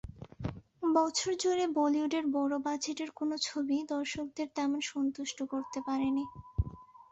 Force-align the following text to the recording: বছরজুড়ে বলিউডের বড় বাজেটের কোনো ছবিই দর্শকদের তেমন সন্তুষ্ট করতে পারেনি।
বছরজুড়ে 0.93 1.65
বলিউডের 1.77 2.25
বড় 2.35 2.53
বাজেটের 2.65 3.09
কোনো 3.19 3.35
ছবিই 3.47 3.83
দর্শকদের 3.93 4.47
তেমন 4.55 4.79
সন্তুষ্ট 4.91 5.37
করতে 5.51 5.79
পারেনি। 5.87 6.23